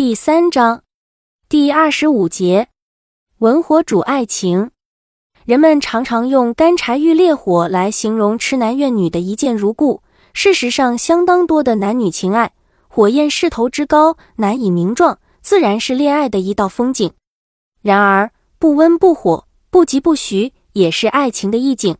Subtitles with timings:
[0.00, 0.82] 第三章
[1.46, 2.68] 第二十五节，
[3.40, 4.70] 文火煮爱情。
[5.44, 10.02] 人们常常用干柴遇烈火来形容痴男怨女的一见如故。
[10.32, 12.54] 事实上，相当多的男女情爱，
[12.88, 17.12] 火焰势头之高，难以名状，自然是恋爱的一道风景。
[17.82, 21.98] 然而，不温不火，不急不徐，也是爱情的意境。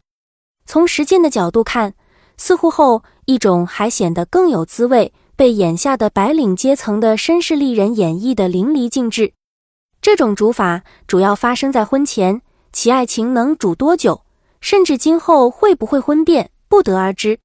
[0.65, 1.93] 从实践的角度看，
[2.39, 9.33] 似乎后一种还显得更有滋味，被眼下的白领阶层的绅士丽人演绎的淋漓尽致。
[10.03, 12.43] 这种煮法主要发生在婚前。
[12.73, 14.21] 其爱情能煮多久，
[14.61, 17.39] 甚至今后会不会婚变，不得而知。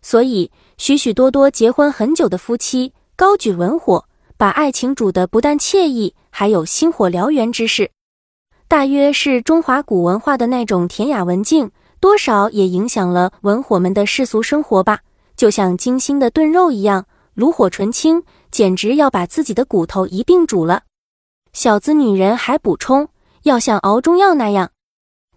[0.00, 4.06] 所以，许许多多结婚很久的夫妻高举文火，
[4.38, 7.90] 把爱情煮得不但惬意，还有星火燎原之势。
[8.66, 15.00] 大约是中华古文化的那种恬雅文静，多少也影响了文火们的世俗生活吧。
[15.36, 20.82] 就像精心的炖肉一样，炉火纯青，简直要把自己的骨头一并煮了。
[21.52, 23.08] 小资女人还补充。
[23.42, 24.72] 要像熬中药那样，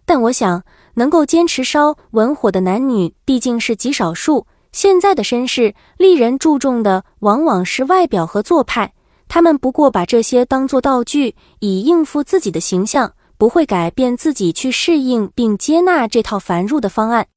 [0.04, 4.48] 但我想能够坚持烧文火的男女毕竟是极少数。
[4.72, 8.92] 现在的绅士丽人注重的往往是外表和做派，
[9.28, 17.28] 他们不过把这些当作道具，以应付自己的形象，不会改变自己去适应并接纳这套繁缛的方案。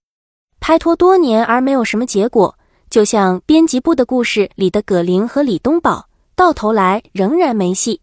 [0.59, 2.57] 拍拖多年而没有什么结果，
[2.93, 8.01] 就像编辑部的故事里的葛玲和李东宝，到头来仍然没戏。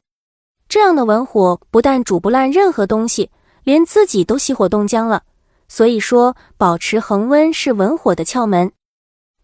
[0.68, 3.30] 这样的文火不但煮不烂任何东西，
[3.62, 5.22] 连自己都熄火冻僵了。
[5.68, 8.72] 所以说，保持恒温是文火的窍门。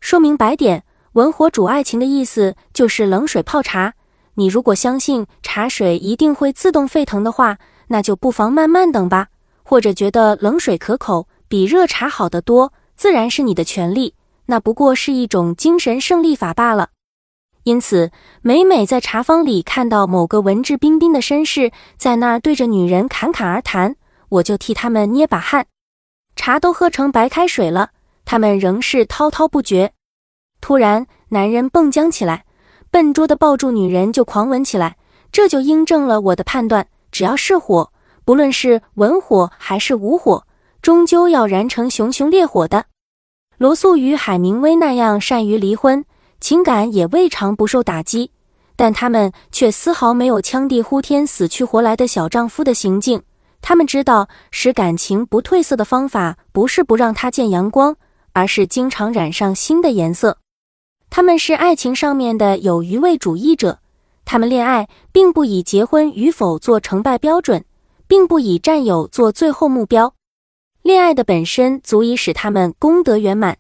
[0.00, 3.94] 说明白点，文火煮爱情的意思就是冷水泡茶。
[4.34, 9.28] 你如果相信茶水一定会自动沸腾的话，那就不妨慢慢等吧。
[9.62, 14.12] 或者觉得冷水可口，比热茶好得多，自然是你的权利。
[14.46, 16.88] 那不过是一种精神胜利法罢了。
[17.64, 23.96] 因此，每每在茶坊里看到某个文质彬彬的绅士在那儿对着女人侃侃而谈，
[24.28, 25.66] 我就替他们捏把汗。
[26.36, 27.90] 茶都喝成白开水了，
[28.24, 29.92] 他们仍是滔滔不绝。
[30.60, 32.44] 突然，男人蹦僵起来，
[32.90, 34.96] 笨拙地抱住女人就狂吻起来。
[35.32, 37.92] 这就印证了我的判断：只要是火，
[38.24, 40.46] 不论是文火还是武火，
[40.80, 42.86] 终究要燃成熊熊烈火的。
[43.58, 46.04] 罗素与海明威那样善于离婚。
[46.38, 48.30] 情感也未尝不受打击，
[48.76, 53.22] 但他们却丝毫没有枪地呼天、死去活来的小丈夫的行径。
[53.62, 57.96] 他们知道，使感情不褪色的方法，不是不让它见阳光，
[58.34, 60.38] 而是经常染上新的颜色。
[61.08, 63.78] 他们是爱情上面的有余味主义者，
[64.26, 67.64] 他们恋爱并不以结婚与否做成败标准，
[68.06, 70.12] 并不以占有做最后目标。
[70.86, 73.56] 恋爱的本身足以使他们功德圆满。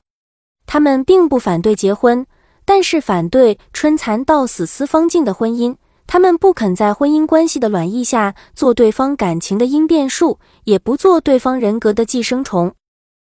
[0.64, 2.24] 他们并不反对结婚。
[2.64, 5.74] 但是反对春蚕到死丝方尽的婚姻，
[6.06, 12.72] 他们不肯在婚姻关系的卵意下做对方感情的因变数，也不做对方人格的寄生虫。